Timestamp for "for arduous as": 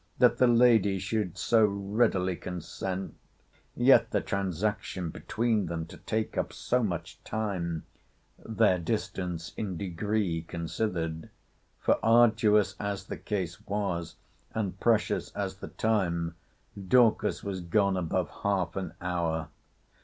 11.79-13.03